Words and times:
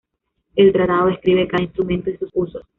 El 0.55 0.73
tratado 0.73 1.09
describe 1.09 1.47
cada 1.47 1.61
instrumento 1.61 2.09
y 2.09 2.17
sus 2.17 2.31
usos. 2.33 2.63